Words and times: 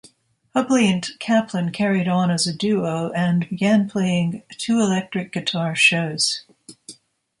Hubley 0.55 0.91
and 0.91 1.07
Kaplan 1.19 1.71
carried 1.71 2.07
on 2.07 2.31
as 2.31 2.47
a 2.47 2.53
duo 2.57 3.11
and 3.11 3.47
began 3.47 3.87
playing 3.87 4.41
two-electric-guitar 4.57 5.75
shows. 5.75 6.41